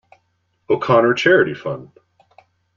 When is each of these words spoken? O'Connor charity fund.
O'Connor 0.67 1.13
charity 1.13 1.53
fund. 1.53 1.91